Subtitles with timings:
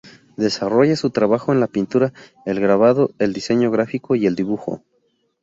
[0.35, 2.11] Desarrolla su trabajo en la pintura,
[2.47, 4.81] el grabado, el diseño gráfico y el dibujo.